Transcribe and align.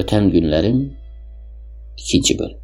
Ötən 0.00 0.30
günlərim 0.32 0.76
2-ci 2.00 2.34
bölüm. 2.38 2.60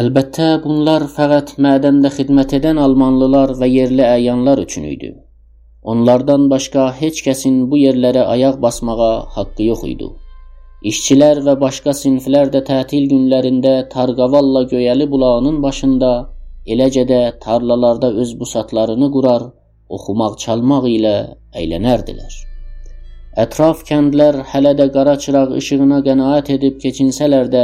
Əlbəttə, 0.00 0.46
bunlar 0.64 1.06
fəqət 1.14 1.54
mədəndə 1.66 2.12
xidmət 2.16 2.54
edən 2.58 2.78
almanlılar 2.84 3.54
və 3.62 3.68
yerli 3.68 4.04
əyanlar 4.06 4.62
üçün 4.64 4.86
idi. 4.90 5.10
Onlardan 5.94 6.46
başqa 6.52 6.84
heç 7.00 7.24
kəsin 7.26 7.58
bu 7.72 7.80
yerlərə 7.80 8.22
ayaq 8.34 8.60
basmağa 8.66 9.10
haqqı 9.38 9.66
yox 9.70 9.82
idi. 9.94 10.12
İşçilər 10.92 11.42
və 11.48 11.56
başqa 11.64 11.96
siniflər 12.02 12.54
də 12.54 12.62
tətil 12.70 13.10
günlərində 13.14 13.74
Tarqavalla 13.96 14.64
Göyəli 14.74 15.10
bulağının 15.16 15.58
başında, 15.66 16.12
eləcə 16.76 17.08
də 17.10 17.20
tarlalarda 17.48 18.14
öz 18.22 18.38
busatlarını 18.44 19.10
qurar, 19.18 19.50
oxumaq, 19.98 20.40
çalmaq 20.46 20.88
ilə 20.94 21.18
əylənirdilər. 21.58 22.51
Ətraf 23.32 23.78
kəndlər 23.88 24.42
hələ 24.52 24.74
də 24.76 24.90
qara 24.92 25.14
çıraq 25.16 25.54
işığına 25.56 26.02
qənaət 26.04 26.50
edib 26.52 26.74
keçinsələr 26.80 27.46
də, 27.52 27.62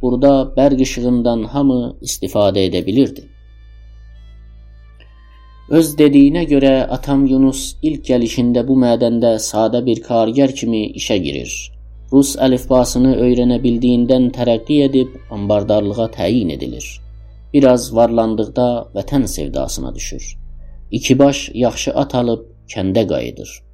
burada 0.00 0.30
bərq 0.56 0.80
işığından 0.82 1.44
hamı 1.52 1.76
istifadə 2.02 2.64
edə 2.66 2.80
bilirdi. 2.86 3.22
Öz 5.70 5.92
dediyinə 5.98 6.42
görə 6.50 6.72
atam 6.96 7.22
Yunus 7.26 7.76
ilk 7.82 8.02
gəlişində 8.08 8.66
bu 8.66 8.74
mədəndə 8.82 9.32
sadə 9.42 9.84
bir 9.86 10.02
karger 10.02 10.54
kimi 10.58 10.82
işə 11.00 11.18
girir. 11.22 11.54
Rus 12.12 12.34
əlifbasını 12.46 13.14
öyrənə 13.28 13.60
bildiyindən 13.62 14.32
tərəqqi 14.34 14.80
edib 14.88 15.14
ambardarlığa 15.38 16.08
təyin 16.18 16.50
edilir. 16.56 16.86
Biraz 17.54 17.94
varlandıqda 17.94 18.66
vətən 18.98 19.26
sevdasına 19.26 19.94
düşür. 19.94 20.36
İki 20.90 21.18
baş 21.18 21.50
yaxşı 21.54 21.94
at 21.94 22.14
alıb 22.14 22.42
kəndə 22.74 23.06
qayıdır. 23.08 23.65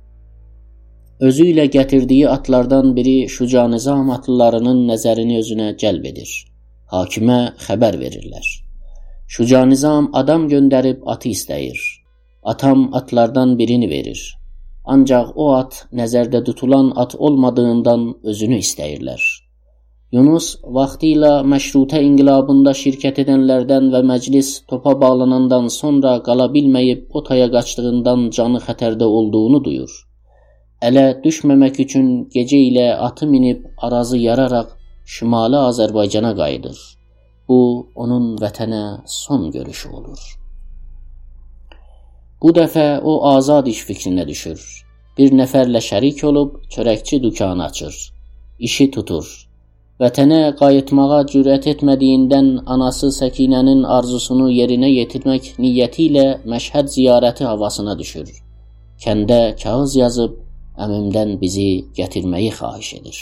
Özü 1.26 1.44
ilə 1.52 1.64
gətirdiyi 1.70 2.28
atlardan 2.28 2.88
biri 2.96 3.28
Şuca 3.32 3.68
Nizam 3.72 4.08
atlılarının 4.14 4.80
nəzərini 4.88 5.36
özünə 5.42 5.68
cəlb 5.82 6.08
edir. 6.10 6.32
Hakimə 6.94 7.36
xəbər 7.66 7.98
verirlər. 8.00 8.48
Şuca 9.36 9.60
Nizam 9.72 10.08
adam 10.22 10.48
göndərib 10.54 11.06
atı 11.14 11.30
istəyir. 11.36 11.78
Atam 12.54 12.84
atlardan 13.00 13.54
birini 13.62 13.90
verir. 13.94 14.24
Ancaq 14.96 15.32
o 15.36 15.48
at 15.60 15.80
nəzərdə 16.02 16.42
tutulan 16.50 16.92
at 17.06 17.14
olmadığından 17.14 18.06
özünü 18.34 18.62
istəyirlər. 18.66 19.22
Yunus 20.12 20.52
vaxtilə 20.78 21.34
məşrutə 21.56 22.02
inqilabında 22.10 22.74
şirkət 22.84 23.26
edənlərdən 23.28 23.92
və 23.94 24.06
məclis 24.14 24.56
topa 24.72 25.00
bağlanandan 25.06 25.70
sonra 25.80 26.20
qala 26.30 26.50
bilməyib 26.56 27.20
o 27.20 27.28
taya 27.28 27.52
qaçdığından 27.58 28.32
canı 28.38 28.68
xətərdə 28.70 29.16
olduğunu 29.18 29.68
duyur. 29.68 30.02
Ələ 30.88 31.02
düşməmək 31.24 31.76
üçün 31.84 32.06
gecə 32.34 32.58
ilə 32.68 32.86
atı 33.08 33.26
minib 33.32 33.66
arazı 33.86 34.18
yararaq 34.18 34.72
şimali 35.16 35.58
Azərbaycana 35.70 36.32
qayıdır. 36.40 36.78
Bu 37.48 37.58
onun 37.94 38.24
vətənə 38.42 38.82
son 39.06 39.50
görüşü 39.56 39.92
olur. 39.98 40.24
Bu 42.42 42.50
dəfə 42.58 42.86
o 43.10 43.14
azad 43.34 43.70
iş 43.74 43.84
fikrinə 43.90 44.26
düşür. 44.32 44.58
Bir 45.18 45.30
nəfərlə 45.42 45.84
şərik 45.90 46.24
olub 46.26 46.58
çörəkçi 46.74 47.22
dükanı 47.22 47.64
açır. 47.64 47.94
İşi 48.58 48.90
tutur. 48.90 49.26
Vətənə 50.02 50.40
qayıtmağa 50.58 51.24
cürət 51.32 51.68
etmədiyindən 51.76 52.48
anası 52.74 53.12
Səkinənin 53.22 53.84
arzusunu 53.96 54.48
yerinə 54.50 54.88
yetirmək 54.90 55.52
niyyəti 55.62 56.08
ilə 56.10 56.24
Məşhəd 56.54 56.90
ziyarəti 56.94 57.46
havasına 57.46 57.98
düşür. 57.98 58.32
Kəndə 59.04 59.42
kağız 59.62 59.96
yazıb 59.96 60.40
əmimdən 60.84 61.38
bizi 61.40 61.68
gətirməyi 61.98 62.50
xahiş 62.58 62.94
edir. 62.98 63.18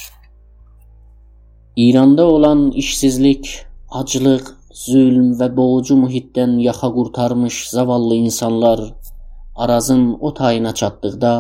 İranda 1.77 2.25
olan 2.27 2.71
işsizlik, 2.83 3.51
aclıq, 3.91 4.45
zülm 4.87 5.33
və 5.41 5.49
boğucu 5.57 5.97
mühitdən 6.05 6.59
yaxa 6.63 6.93
qurtarmış 6.97 7.69
zavallı 7.71 8.15
insanlar 8.15 8.81
Arazın 9.57 10.05
o 10.21 10.35
tayına 10.35 10.75
çatdıqda 10.75 11.33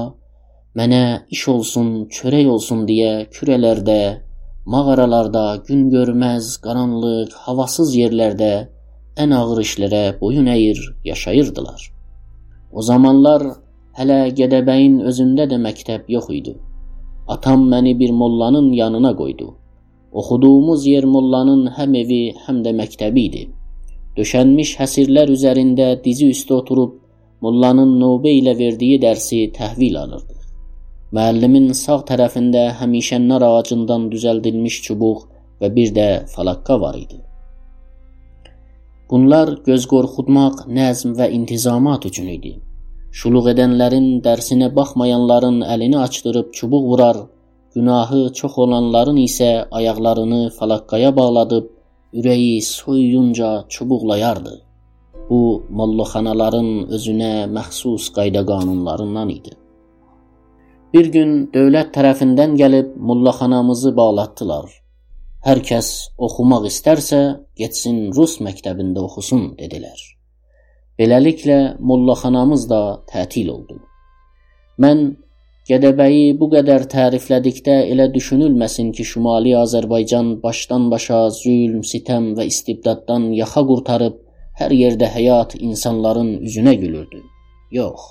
mənə 0.76 1.04
iş 1.34 1.48
olsun, 1.48 1.86
çörək 2.16 2.48
olsun 2.54 2.82
deyə 2.88 3.12
kürələrdə 3.34 4.00
Mağaralarda, 4.66 5.62
gün 5.66 5.86
görməz, 5.90 6.58
qaranlıq, 6.64 7.32
havasız 7.46 7.94
yerlərdə 7.96 8.50
ən 9.24 9.32
ağır 9.34 9.62
işlərə 9.62 10.02
boyun 10.20 10.50
əyir, 10.52 10.82
yaşayırdılar. 11.04 11.86
O 12.72 12.82
zamanlar 12.82 13.42
hələ 14.00 14.18
Gədəbəyin 14.36 15.00
özündə 15.10 15.44
də 15.50 15.56
məktəb 15.60 16.06
yox 16.08 16.30
idi. 16.32 16.54
Atam 17.28 17.66
məni 17.72 17.92
bir 17.98 18.10
mollanın 18.20 18.72
yanına 18.72 19.10
qoydu. 19.16 19.48
Oxuduğumuz 20.12 20.86
yer 20.86 21.04
mollanın 21.04 21.66
həm 21.76 21.96
evi, 22.02 22.22
həm 22.46 22.62
də 22.64 22.72
məktəbi 22.80 23.24
idi. 23.28 23.42
Döşənmiş 24.16 24.72
həsirlər 24.80 25.30
üzərində 25.36 25.88
dizi 26.04 26.30
üstə 26.34 26.56
oturub 26.62 26.94
mollanın 27.44 27.92
növbə 28.00 28.32
ilə 28.38 28.56
verdiyi 28.62 28.96
dərsi 29.04 29.42
təhvil 29.58 30.00
alırdı. 30.04 30.38
Müəllimin 31.12 31.68
sağ 31.82 32.00
tərəfində 32.08 32.64
həmişə 32.80 33.20
nar 33.26 33.44
ağacından 33.50 34.08
düzəldilmiş 34.14 34.80
çubuq 34.88 35.28
və 35.60 35.74
bir 35.76 35.92
də 36.00 36.08
falaqqa 36.32 36.80
var 36.80 36.96
idi. 37.04 37.20
Bunlar 39.10 39.56
göz 39.68 39.86
qorxutmaq, 39.92 40.66
nəzm 40.80 41.14
və 41.20 41.30
intizamat 41.36 42.06
üçün 42.10 42.28
idi. 42.38 42.56
Şuluq 43.18 43.48
edənlərin 43.50 44.04
dərsinə 44.22 44.68
baxmayanların 44.74 45.64
əlini 45.74 45.98
açdırıb 45.98 46.52
çubuq 46.54 46.84
vurar, 46.90 47.16
günahı 47.74 48.20
çox 48.40 48.58
olanların 48.64 49.16
isə 49.18 49.48
ayaqlarını 49.78 50.42
falaqqaya 50.58 51.10
bağladıb 51.16 51.66
ürəyi 52.20 52.60
soyuyunca 52.62 53.64
çubuqlayardı. 53.68 54.54
Bu 55.30 55.40
mollaxanaların 55.78 56.70
özünə 56.96 57.32
məxsus 57.56 58.06
qayda-qanunlarından 58.18 59.34
idi. 59.38 59.56
Bir 60.94 61.10
gün 61.16 61.34
dövlət 61.54 61.92
tərəfindən 61.96 62.56
gəlib 62.62 62.94
mollaxanamızı 63.10 63.94
bağlatdılar. 63.96 64.70
Hər 65.46 65.62
kəs 65.66 65.90
oxumaq 66.28 66.70
istərsə, 66.70 67.20
getsin 67.58 68.00
rus 68.14 68.38
məktəbində 68.46 69.06
oxusun 69.06 69.52
dedilər. 69.58 70.19
Beləliklə 71.00 71.58
mollaxanamız 71.80 72.68
da 72.70 72.82
tətil 73.08 73.48
oldu. 73.56 73.80
Mən 74.84 75.04
Gədəbəyi 75.70 76.32
bu 76.38 76.48
qədər 76.50 76.86
təriflədikdə 76.90 77.74
elə 77.92 78.08
düşünülməsin 78.10 78.88
ki, 78.96 79.04
Şimali 79.10 79.52
Azərbaycan 79.54 80.30
başdan-başa 80.42 81.20
zülm, 81.36 81.84
sitəm 81.90 82.32
və 82.38 82.46
istibdaddan 82.50 83.28
yaxa 83.36 83.62
qurtarıb 83.68 84.16
hər 84.60 84.74
yerdə 84.74 85.10
həyat 85.14 85.54
insanların 85.60 86.32
üzünə 86.48 86.74
gülürdü. 86.80 87.20
Yox. 87.76 88.08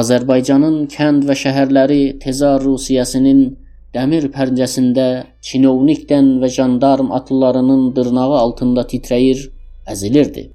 Azərbaycanın 0.00 0.88
kənd 0.96 1.28
və 1.28 1.38
şəhərləri 1.44 2.02
Tezar 2.24 2.64
Rusiyasının 2.64 3.44
dəmir 3.94 4.30
pəncəsində 4.34 5.08
çinovnikdən 5.48 6.38
və 6.42 6.50
jandarm 6.56 7.12
atlılarının 7.18 7.90
dırnağı 7.94 8.38
altında 8.44 8.88
titrəyir, 8.94 9.50
əzilirdi. 9.86 10.48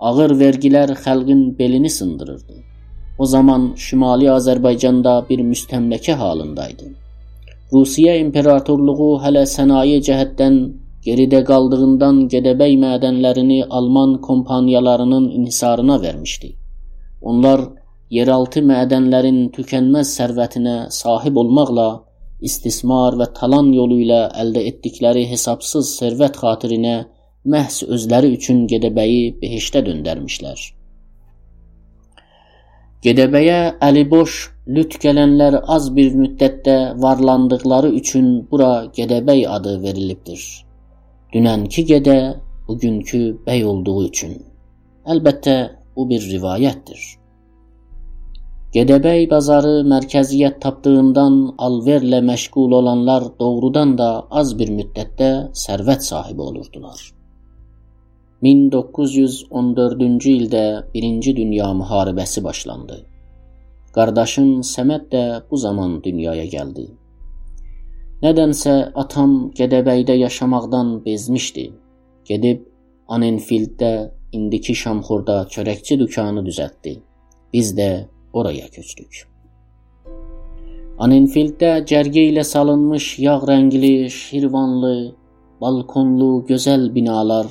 Ağır 0.00 0.30
vergilər 0.40 0.94
xalqın 1.04 1.58
belini 1.58 1.90
sındırırdı. 1.90 2.54
O 3.18 3.26
zaman 3.26 3.72
Şimali 3.76 4.26
Azərbaycanda 4.30 5.28
bir 5.28 5.38
müstəmləkə 5.38 6.12
halındaydı. 6.12 6.88
Rusiya 7.72 8.16
imperatorluğu 8.22 9.12
hələ 9.24 9.44
sənaye 9.50 10.00
cəhətdən 10.08 10.58
geridə 11.06 11.44
qaldığından 11.50 12.24
Gədəbəy 12.32 12.76
mədənlərini 12.82 13.64
Alman 13.70 14.20
kompaniyalarının 14.20 15.30
inhisarına 15.30 16.02
vermişdi. 16.02 16.54
Onlar 17.22 17.60
yeraltı 18.10 18.60
mədənlərin 18.60 19.48
tükənməz 19.56 20.10
sərvətinə 20.18 20.76
sahib 20.90 21.36
olmaqla 21.42 21.88
istismar 22.48 23.16
və 23.20 23.30
talan 23.38 23.72
yolu 23.72 24.00
ilə 24.04 24.20
əldə 24.42 24.64
etdikləri 24.70 25.24
hesabsız 25.30 25.94
sərvət 26.00 26.40
xatirinə 26.42 26.96
məhz 27.52 27.82
özləri 27.94 28.30
üçün 28.38 28.64
Gedəbəyi 28.70 29.24
behiştə 29.40 29.84
döndərmişlər. 29.88 30.60
Gedəbəyə 33.04 33.56
əliboş 33.84 34.34
lüt 34.76 34.94
gələnlər 35.02 35.58
az 35.74 35.90
bir 35.96 36.14
müddətdə 36.20 36.76
varlandıqları 37.02 37.90
üçün 37.98 38.30
bura 38.50 38.70
Gedəbəy 38.98 39.44
adı 39.56 39.74
verilibdir. 39.82 40.44
Dünənki 41.34 41.84
gedə 41.90 42.16
bugünkü 42.68 43.20
bəy 43.46 43.64
olduğu 43.72 43.98
üçün. 44.06 44.38
Əlbəttə 45.04 45.56
bu 45.96 46.06
bir 46.12 46.24
rivayətdir. 46.30 47.02
Gədəbəy 48.74 49.28
bazarı 49.30 49.74
mərkəziyyət 49.92 50.56
tapdığından 50.62 51.36
alverlə 51.66 52.22
məşğul 52.30 52.72
olanlar 52.78 53.28
doğrudan 53.40 53.92
da 54.00 54.08
az 54.42 54.56
bir 54.58 54.72
müddətdə 54.78 55.30
sərvət 55.66 56.08
sahibi 56.08 56.42
olurdular. 56.48 57.04
1914-cü 58.44 60.32
ildə 60.38 60.64
1-ci 60.94 61.32
Dünya 61.36 61.70
müharibəsi 61.78 62.42
başlandı. 62.44 62.98
Qardaşım 63.96 64.50
Səməd 64.70 65.06
də 65.14 65.22
bu 65.50 65.56
zaman 65.56 66.02
dünyaya 66.04 66.44
gəldi. 66.56 66.84
Nədənsə 68.24 68.74
atam 69.02 69.32
Gədəbəydə 69.56 70.18
yaşamaqdan 70.18 70.92
bezmişdi. 71.06 71.66
Gedib 72.28 72.60
Anenfielddə 73.08 73.92
indiki 74.32 74.74
Şamxurda 74.82 75.38
çörəkçi 75.56 75.98
dükanı 76.04 76.44
düzəltdi. 76.44 76.94
Biz 77.52 77.74
də 77.78 77.90
oraya 78.32 78.68
köçdük. 78.76 79.24
Anenfielddə 81.04 81.76
cərgə 81.90 82.28
ilə 82.30 82.44
salınmış 82.44 83.18
yağ 83.24 83.40
rəngli, 83.48 84.10
şirvanlı, 84.20 84.96
balkonlu 85.60 86.32
gözəl 86.48 86.90
binalar, 86.94 87.46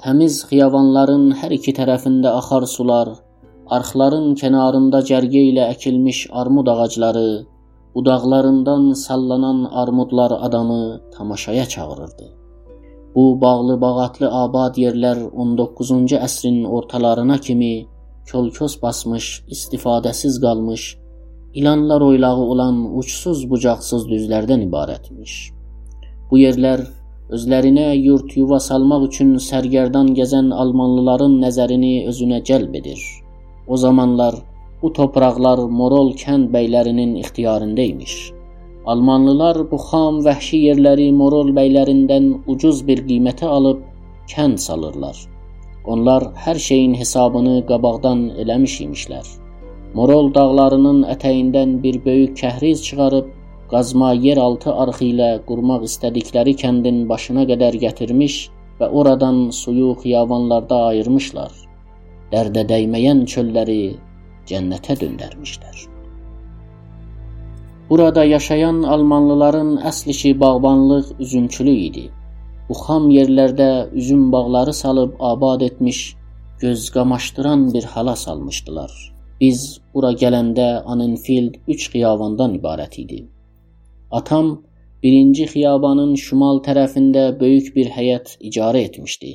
təmiz 0.00 0.36
xiyavanların 0.48 1.24
hər 1.40 1.52
iki 1.56 1.74
tərəfində 1.76 2.32
axar 2.38 2.64
sular, 2.74 3.08
arxların 3.76 4.34
kənarında 4.40 5.02
cərgə 5.10 5.42
ilə 5.50 5.66
əkilmiş 5.74 6.20
armud 6.42 6.70
ağacları, 6.72 7.28
budaqlarından 7.94 8.92
sallanan 9.04 9.64
armudlar 9.82 10.32
adamı 10.46 11.00
tamaşaya 11.16 11.66
çağırırdı. 11.66 12.28
Bu 13.14 13.40
bağlı 13.40 13.80
bağatlı 13.80 14.30
abad 14.42 14.78
yerlər 14.84 15.24
19-cu 15.44 16.16
əsrin 16.28 16.64
ortalarına 16.78 17.38
kimi 17.38 17.72
kölkos 18.32 18.82
basmış, 18.82 19.26
istifadəsiz 19.54 20.40
qalmış 20.40 20.84
ilanlar 21.54 22.00
oylağı 22.00 22.36
olan 22.36 22.98
uçsuz 22.98 23.42
bucaqsız 23.50 24.06
düzlərdən 24.06 24.62
ibarətmiş. 24.68 25.32
Bu 26.30 26.38
yerlər 26.38 26.84
özlərinə 27.36 27.88
yurt 27.94 28.36
yuva 28.36 28.58
salmaq 28.66 29.06
üçün 29.08 29.34
sərgərdan 29.46 30.12
gəzən 30.18 30.50
almanlıların 30.62 31.36
nəzərini 31.44 31.92
özünə 32.10 32.40
cəlb 32.50 32.74
edir. 32.80 33.00
O 33.66 33.76
zamanlar 33.84 34.34
bu 34.82 34.90
torpaqlar 34.96 35.62
Morol 35.80 36.14
kənd 36.22 36.50
bəylərinin 36.54 37.16
ixtiyarında 37.22 37.86
imiş. 37.92 38.14
Almanlılar 38.92 39.60
bu 39.70 39.78
xam 39.88 40.22
vəhşi 40.26 40.62
yerləri 40.66 41.10
Morol 41.22 41.52
bəylərindən 41.58 42.30
ucuz 42.54 42.80
bir 42.88 43.04
qiymətə 43.10 43.50
alıb 43.58 43.84
kənd 44.34 44.58
salırlar. 44.66 45.16
Onlar 45.84 46.26
hər 46.46 46.58
şeyin 46.68 46.94
hesabını 47.02 47.60
qabaqdan 47.70 48.24
eləmiş 48.42 48.80
imişlər. 48.86 49.26
Morol 49.94 50.34
dağlarının 50.34 51.04
ətəyindən 51.14 51.78
bir 51.82 52.04
böyük 52.04 52.36
kəhriz 52.42 52.82
çıxarıb 52.88 53.30
qazma 53.72 54.12
yeraltı 54.26 54.72
arxı 54.84 55.04
ilə 55.12 55.30
qurmaq 55.48 55.86
istədikləri 55.88 56.56
kəndin 56.62 57.04
başına 57.10 57.46
qədər 57.50 57.78
gətirmiş 57.84 58.36
və 58.80 58.88
oradan 59.02 59.38
suyu 59.60 59.92
xiyavanlarda 60.02 60.78
ayırmışlar. 60.90 61.52
Dərdə 62.32 62.66
dəyməyən 62.72 63.24
çölləri 63.32 63.82
cənnətə 64.50 64.96
döndərmişlər. 65.02 65.86
Burada 67.90 68.24
yaşayan 68.24 68.82
almanlıların 68.94 69.70
əsl 69.90 70.10
işi 70.14 70.32
bağbanlıq, 70.40 71.06
üzümçülük 71.24 71.80
idi. 71.88 72.04
Bu 72.68 72.74
xam 72.78 73.08
yerlərdə 73.10 73.70
üzüm 74.02 74.28
bağları 74.32 74.74
salıb 74.80 75.16
abad 75.30 75.60
etmiş, 75.68 76.14
göz 76.60 76.90
qamaşdıran 76.94 77.72
bir 77.74 77.84
hala 77.84 78.16
salmışdılar. 78.16 78.92
Biz 79.40 79.80
bura 79.94 80.12
gələndə 80.22 80.68
Anenfield 80.94 81.54
3 81.66 81.90
xiyabandan 81.92 82.54
ibarət 82.60 82.98
idi. 83.02 83.20
Atam 84.10 84.62
birinci 85.02 85.46
xiyabanın 85.52 86.14
şimal 86.24 86.60
tərəfində 86.66 87.24
böyük 87.40 87.72
bir 87.76 87.90
həyət 87.96 88.36
icarə 88.50 88.84
etmişdi. 88.88 89.32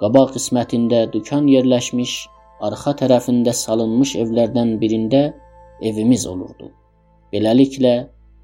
Qabaq 0.00 0.34
qismətində 0.36 1.04
dükan 1.12 1.48
yerləşmiş, 1.50 2.12
arxa 2.68 2.92
tərəfində 3.02 3.52
salınmış 3.52 4.16
evlərdən 4.24 4.76
birində 4.82 5.22
evimiz 5.82 6.26
olurdu. 6.26 6.70
Beləliklə 7.32 7.96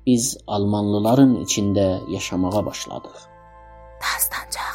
biz 0.06 0.36
almanlıların 0.46 1.36
içində 1.44 1.86
yaşamağa 2.10 2.64
başladıq. 2.70 3.28
Dastancaq. 4.02 4.68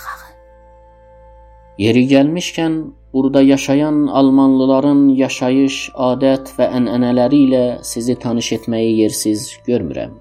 Yeri 1.78 2.08
gəlmişkən 2.10 2.80
Burada 3.18 3.42
yaşayan 3.42 4.08
almanlıların 4.08 5.00
yaşayış, 5.18 5.78
adət 6.08 6.52
və 6.58 6.68
ənənələri 6.80 7.40
ilə 7.48 7.62
sizi 7.82 8.16
tanış 8.20 8.52
etməyi 8.60 8.92
yersiz 9.00 9.48
görmürəm. 9.68 10.12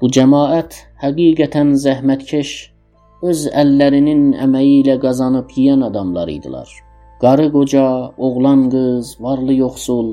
Bu 0.00 0.10
cəmaət 0.12 0.74
həqiqətən 1.00 1.70
zəhmətkeş, 1.80 2.50
öz 3.24 3.44
əllərinin 3.62 4.34
əməyi 4.44 4.82
ilə 4.82 4.96
qazanıb 5.00 5.54
yeyən 5.56 5.86
adamlar 5.86 6.28
idilər. 6.28 6.68
Qarı 7.22 7.46
qoca, 7.52 7.84
oğlan 8.26 8.66
qız, 8.74 9.14
varlı 9.24 9.54
yoxsul, 9.56 10.10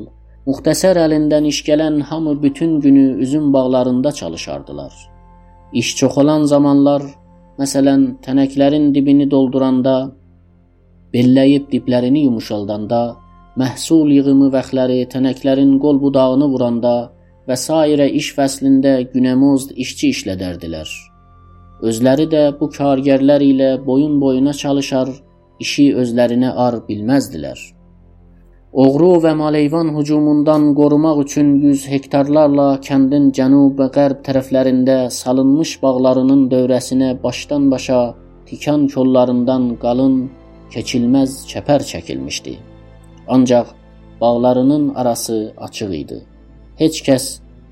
muxtəsər 0.47 1.01
əlindən 1.03 1.49
iş 1.49 1.59
gələn 1.67 1.99
hamı 2.09 2.37
bütün 2.43 2.79
günü 2.79 3.19
üzüm 3.25 3.51
bağlarında 3.53 4.11
çalışardılar. 4.11 4.93
İş 5.73 5.95
çox 5.95 6.17
olan 6.23 6.47
zamanlar, 6.47 7.03
məsələn, 7.59 8.21
tənəklərin 8.23 8.93
dibini 8.95 9.27
dolduranda 9.31 10.13
belləyib 11.13 11.67
diblərini 11.73 12.23
yumuşaldanda, 12.23 13.01
məhsul 13.59 14.15
yığımı 14.15 14.47
vaxtları 14.53 15.01
tənəklərin 15.11 15.75
qol 15.83 15.99
budağını 16.01 16.47
vuranda 16.55 17.12
və 17.47 17.57
sairə 17.65 18.07
iş 18.19 18.31
fəslində 18.37 18.93
günəmuzd 19.13 19.73
işçi 19.85 20.13
işlədərdilər. 20.15 20.89
Özləri 21.83 22.25
də 22.31 22.43
bu 22.59 22.69
kargərlər 22.71 23.43
ilə 23.43 23.69
boyun 23.85 24.19
boyuna 24.21 24.53
çalışar, 24.63 25.09
işi 25.59 25.89
özlərinə 26.01 26.53
ar 26.65 26.79
bilməzdilər. 26.87 27.59
Oğru 28.83 29.09
və 29.21 29.33
maleyvan 29.37 29.91
hücumundan 29.97 30.71
qorumaq 30.77 31.19
üçün 31.23 31.49
100 31.61 31.83
hektarlarla 31.91 32.69
kəndin 32.87 33.27
cənub 33.37 33.77
və 33.81 33.89
qərb 33.97 34.23
tərəflərində 34.25 34.97
salınmış 35.13 35.75
bağlarının 35.83 36.47
dövrəsinə 36.53 37.11
başdan 37.25 37.69
başa 37.73 37.99
tikan 38.49 38.87
kollarından 38.95 39.69
qalın 39.83 40.17
keçilməz 40.73 41.43
çəpər 41.51 41.85
çəkilmişdi. 41.91 42.55
Ancaq 43.35 43.75
bağlarının 44.21 44.93
arası 44.95 45.53
açıq 45.57 45.93
idi. 46.03 46.23
Heç 46.77 47.03
kəs 47.05 47.25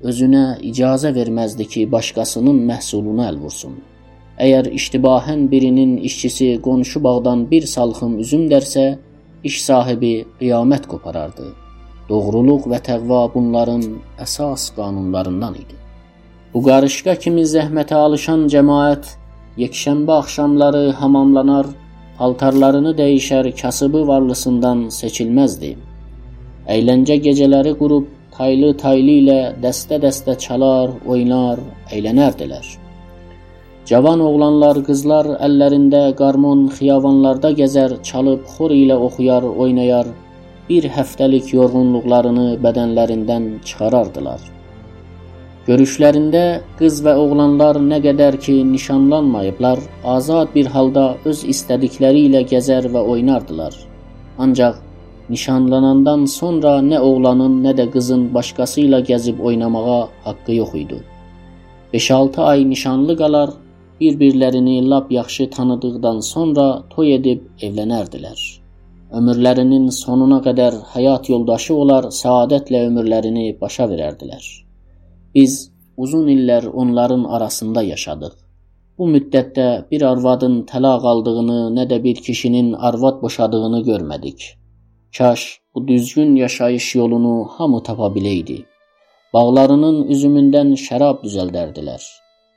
özünə 0.06 0.60
icazə 0.62 1.10
verməzdi 1.14 1.64
ki, 1.72 1.80
başqasının 1.90 2.60
məhsuluna 2.68 3.24
əl 3.32 3.40
vursun. 3.42 3.80
Əgər 4.38 4.68
iştibahən 4.78 5.48
birinin 5.50 5.96
işçisi 6.08 6.52
qonşu 6.62 7.02
bağdan 7.02 7.42
bir 7.50 7.66
salxım 7.66 8.20
üzüm 8.22 8.44
dərsə, 8.52 8.84
iş 9.42 9.58
sahibi 9.64 10.12
qiyamət 10.38 10.86
qoparardı. 10.92 11.48
Doğruluq 12.08 12.70
və 12.70 12.78
təqva 12.90 13.24
bunların 13.34 13.82
əsas 14.22 14.68
qanunlarından 14.78 15.58
idi. 15.64 15.76
Bu 16.54 16.62
qarışqa 16.68 17.18
kimi 17.26 17.42
zəhmətə 17.56 17.98
alışan 18.06 18.46
cəmaət 18.54 19.12
yekşənbə 19.58 20.18
axşamları 20.22 20.86
hamamlanar, 21.02 21.66
paltarlarını 22.18 22.94
dəyişər, 23.02 23.50
kasıbı 23.60 24.06
varlısından 24.06 24.90
seçilməzdi. 24.94 25.76
Əyləncə 26.70 27.18
gecələri 27.26 27.74
qurub 27.78 28.06
taylı-taylı 28.36 29.16
ilə 29.22 29.40
dəstə-dəstə 29.62 30.36
çalar, 30.44 30.94
oynar, 31.06 31.60
əylənərdilər. 31.92 32.66
Cavan 33.88 34.20
oğlanlar, 34.22 34.78
qızlar 34.86 35.28
əllərində 35.46 36.02
qarmon 36.20 36.68
xiyavanlarda 36.76 37.50
gəzər, 37.58 37.98
çalıb 38.08 38.46
xor 38.54 38.72
ilə 38.76 38.96
oxuyar, 39.08 39.44
oynayar, 39.64 40.08
bir 40.68 40.86
həftəlik 40.96 41.50
yorğunluqlarını 41.56 42.46
bədənlərindən 42.64 43.48
çıxarardılar. 43.66 44.44
Görüşlərində 45.66 46.44
qız 46.78 47.02
və 47.06 47.12
oğlanlar 47.24 47.76
nə 47.82 47.98
qədər 48.06 48.38
ki 48.44 48.54
nişanlanmayıblar, 48.70 49.82
azad 50.14 50.54
bir 50.54 50.70
halda 50.76 51.04
öz 51.32 51.44
istədikləri 51.52 52.24
ilə 52.30 52.46
gəzər 52.54 52.88
və 52.94 53.02
oynardılar. 53.14 53.76
Ancaq 54.42 54.80
nişanlanandan 55.30 56.24
sonra 56.24 56.78
nə 56.90 56.98
oğlanın, 56.98 57.58
nə 57.64 57.72
də 57.78 57.90
qızın 57.94 58.28
başqası 58.34 58.80
ilə 58.80 59.02
gəzib 59.10 59.40
oynamağa 59.40 60.08
haqqı 60.24 60.54
yox 60.54 60.74
idi. 60.74 60.98
5-6 61.94 62.40
ay 62.40 62.70
nişanlı 62.70 63.16
qalar, 63.16 63.50
bir-birlərini 64.00 64.88
lap 64.90 65.12
yaxşı 65.12 65.50
tanıdıqdan 65.50 66.20
sonra 66.20 66.66
toy 66.90 67.14
edib 67.14 67.40
evlənərdilər. 67.66 68.40
Ömürlərinin 69.18 69.90
sonuna 69.92 70.38
qədər 70.46 70.78
həyat 70.94 71.28
yoldaşı 71.30 71.74
olar, 71.74 72.08
səadətlə 72.22 72.86
ömürlərini 72.88 73.44
başa 73.60 73.84
verərdilər. 73.90 74.46
Biz 75.34 75.58
uzun 75.96 76.28
illər 76.36 76.66
onların 76.66 77.24
arasında 77.24 77.82
yaşadıq. 77.82 78.32
Bu 78.98 79.08
müddətdə 79.14 79.68
bir 79.90 80.02
arvadın 80.08 80.58
təlaq 80.72 81.06
aldığını, 81.12 81.60
nə 81.76 81.86
də 81.90 82.02
bir 82.04 82.24
kişinin 82.26 82.72
arvad 82.72 83.22
boşadığını 83.22 83.80
görmədik. 83.90 84.61
Kaş 85.18 85.60
bu 85.74 85.88
düzgün 85.88 86.36
yaşayış 86.36 86.94
yolunu 86.94 87.48
hamı 87.56 87.82
tapa 87.82 88.08
biləydi. 88.16 88.64
Bağlarının 89.34 90.06
üzümündən 90.14 90.72
şərab 90.84 91.20
düzəldərdilər. 91.24 92.02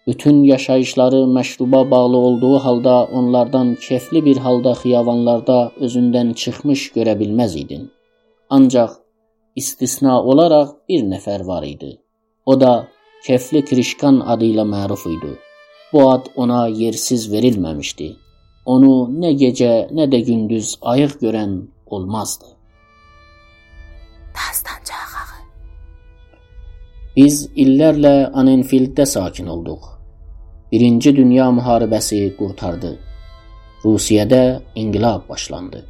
Bütün 0.07 0.43
yaşayışları 0.43 1.21
məşruba 1.37 1.91
bağlı 1.91 2.17
olduğu 2.17 2.59
halda 2.59 3.03
onlardan 3.03 3.75
kefli 3.75 4.25
bir 4.25 4.37
halda 4.37 4.71
xiyavanlarda 4.71 5.71
özündən 5.79 6.33
çıxmış 6.33 6.91
görə 6.95 7.19
bilməz 7.19 7.57
idin. 7.63 7.91
Ancaq 8.49 8.91
istisna 9.55 10.23
olaraq 10.23 10.75
bir 10.89 11.03
nəfər 11.03 11.47
var 11.47 11.63
idi. 11.63 11.97
O 12.45 12.61
da 12.61 12.87
Kefli 13.25 13.65
Krişkan 13.65 14.19
adı 14.19 14.45
ilə 14.45 14.63
məruf 14.69 15.07
idi. 15.09 15.31
Bu 15.93 16.09
ad 16.09 16.25
ona 16.35 16.67
yersiz 16.67 17.31
verilməmişdi. 17.31 18.09
Onu 18.65 18.91
nə 19.21 19.31
gecə, 19.39 19.71
nə 19.97 20.05
də 20.11 20.19
gündüz 20.27 20.75
ayıq 20.81 21.15
görən 21.23 21.55
olmazdı. 21.85 22.45
Dastancağı. 24.35 25.05
Biz 27.15 27.49
illərlə 27.55 28.31
Anenfielddə 28.33 29.05
sakin 29.05 29.47
olduq. 29.47 29.83
Birinci 30.71 31.15
Dünya 31.15 31.45
müharibəsi 31.57 32.35
qurtardı. 32.37 32.99
Rusiyada 33.85 34.61
inqilab 34.75 35.29
başlandı. 35.29 35.85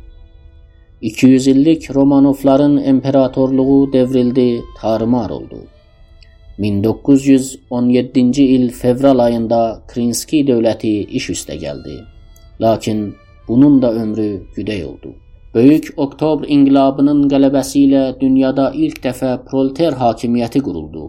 200 1.02 1.48
illik 1.48 1.96
Romanovların 1.96 2.78
imperatorluğu 2.78 3.94
devrildi, 3.94 4.64
tarımar 4.78 5.30
oldu. 5.30 5.58
1917-ci 6.60 8.44
il 8.44 8.70
fevral 8.72 9.20
ayında 9.20 9.82
Krinski 9.88 10.46
dövləti 10.48 10.94
iş 11.20 11.30
üstə 11.30 11.58
gəldi. 11.60 12.00
Lakin 12.62 13.16
bunun 13.48 13.82
da 13.82 13.94
ömrü 13.94 14.44
güdək 14.56 14.86
oldu. 14.86 15.16
Böyük 15.56 15.94
Oktober 16.04 16.50
inqilabının 16.52 17.20
qələbəsi 17.32 17.82
ilə 17.86 18.00
dünyada 18.20 18.64
ilk 18.86 18.98
dəfə 19.04 19.30
proleter 19.50 19.94
hakimiyyəti 20.00 20.60
quruldu. 20.66 21.04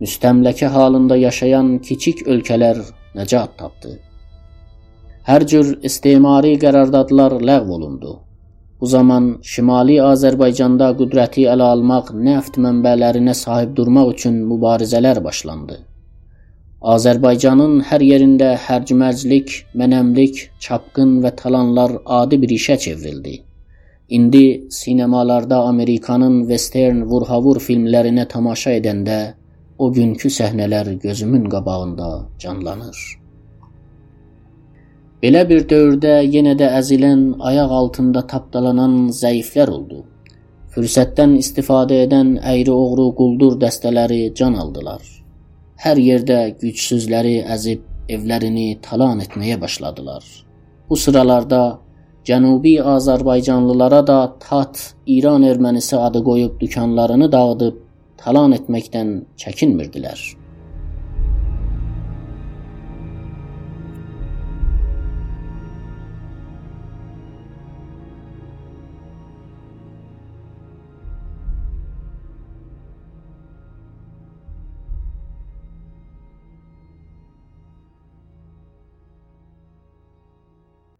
Müstəmləkə 0.00 0.70
halında 0.76 1.16
yaşayan 1.20 1.74
kiçik 1.88 2.22
ölkələr 2.34 2.78
nəcat 3.18 3.58
tapdı. 3.58 3.90
Hər 5.28 5.44
cür 5.50 5.72
istimari 5.88 6.54
qərardadlar 6.62 7.34
ləğv 7.50 7.68
olundu. 7.76 8.14
Bu 8.80 8.86
zaman 8.86 9.26
Şimali 9.52 9.98
Azərbaycanda 10.00 10.88
qüdrəti 11.00 11.44
ələ 11.54 11.66
almaq, 11.74 12.14
neft 12.28 12.56
mənbələrinə 12.66 13.34
sahib 13.34 13.74
durmaq 13.76 14.14
üçün 14.14 14.38
mübarizələr 14.52 15.20
başlandı. 15.24 15.76
Azərbaycanın 16.94 17.82
hər 17.90 18.06
yerində 18.06 18.54
hərc-mərclik, 18.68 19.52
mənəmlik, 19.82 20.40
çapqın 20.68 21.18
və 21.26 21.34
talanlar 21.42 21.98
adi 22.20 22.40
bir 22.46 22.56
işə 22.56 22.78
çevrildi. 22.86 23.36
İndi 24.08 24.66
sinemalarda 24.70 25.56
Amerikanın 25.62 26.40
western 26.40 27.02
vurhavur 27.10 27.58
filmlərinə 27.60 28.24
tamaşa 28.28 28.70
edəndə 28.78 29.16
o 29.78 29.92
günkü 29.92 30.30
səhnələr 30.32 30.94
gözümün 31.02 31.48
qabağında 31.52 32.06
canlanır. 32.38 32.96
Belə 35.22 35.42
bir 35.50 35.66
dövrdə 35.68 36.14
yenə 36.24 36.54
də 36.56 36.70
əzilən, 36.78 37.34
ayaq 37.50 37.74
altında 37.80 38.22
tapdalanan 38.32 38.94
zəiflər 39.18 39.68
oldu. 39.74 40.00
Fürsətdən 40.72 41.34
istifadə 41.42 41.98
edən 42.06 42.38
əyri-oğru 42.52 43.10
quldur 43.18 43.58
dəstələri 43.60 44.32
can 44.40 44.56
aldılar. 44.62 45.02
Hər 45.84 46.00
yerdə 46.00 46.38
gücsüzləri 46.62 47.42
əzib 47.44 47.84
evlərini 48.08 48.78
talan 48.88 49.20
etməyə 49.20 49.60
başladılar. 49.60 50.24
Bu 50.88 50.96
sıralarda 50.96 51.60
Cənubi 52.28 52.74
Azərbaycanlılara 52.92 53.98
da 54.08 54.16
Tat 54.42 54.80
İran 55.16 55.46
ermənisi 55.50 55.96
adı 55.96 56.20
qoyub 56.26 56.58
dükanlarını 56.60 57.28
dağıdıb 57.32 57.78
talan 58.20 58.52
etməkdən 58.56 59.14
çəkinmirdilər. 59.44 60.18